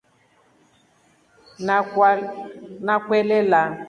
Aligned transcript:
NA 2.85 2.95
kwelala. 3.07 3.61